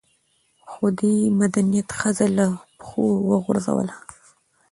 خو 0.69 0.83
دې 0.99 1.15
مدنيت 1.39 1.89
ښځه 1.99 2.27
له 2.37 2.47
پښو 2.77 3.05
وغورځوله 3.29 3.95